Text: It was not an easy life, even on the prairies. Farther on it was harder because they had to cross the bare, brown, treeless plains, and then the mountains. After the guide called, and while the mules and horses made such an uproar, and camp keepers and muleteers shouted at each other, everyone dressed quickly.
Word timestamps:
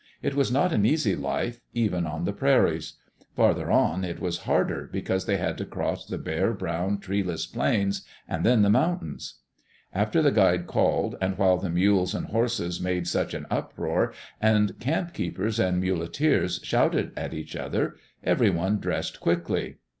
It 0.23 0.33
was 0.33 0.51
not 0.51 0.73
an 0.73 0.83
easy 0.83 1.15
life, 1.15 1.61
even 1.75 2.07
on 2.07 2.25
the 2.25 2.33
prairies. 2.33 2.93
Farther 3.35 3.69
on 3.69 4.03
it 4.03 4.19
was 4.19 4.39
harder 4.49 4.89
because 4.91 5.27
they 5.27 5.37
had 5.37 5.59
to 5.59 5.63
cross 5.65 6.07
the 6.07 6.17
bare, 6.17 6.53
brown, 6.55 6.97
treeless 6.97 7.45
plains, 7.45 8.01
and 8.27 8.43
then 8.43 8.63
the 8.63 8.69
mountains. 8.71 9.35
After 9.93 10.23
the 10.23 10.31
guide 10.31 10.65
called, 10.65 11.17
and 11.21 11.37
while 11.37 11.57
the 11.57 11.69
mules 11.69 12.15
and 12.15 12.25
horses 12.25 12.81
made 12.81 13.05
such 13.07 13.35
an 13.35 13.45
uproar, 13.51 14.11
and 14.41 14.79
camp 14.79 15.13
keepers 15.13 15.59
and 15.59 15.79
muleteers 15.79 16.59
shouted 16.63 17.11
at 17.15 17.31
each 17.35 17.55
other, 17.55 17.95
everyone 18.23 18.79
dressed 18.79 19.19
quickly. 19.19 19.75